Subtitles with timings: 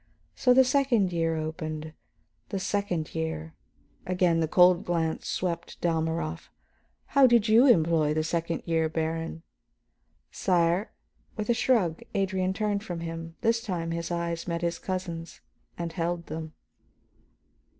[0.33, 1.93] So the second year opened.
[2.49, 3.53] The second year"
[4.07, 6.49] again the cold glance swept Dalmorov.
[7.13, 9.43] "How did you employ the second year, Baron?"
[10.31, 10.91] "Sire"
[11.37, 15.39] With a shrug Adrian turned from him; this time his eyes met his cousin's
[15.77, 16.53] and held them.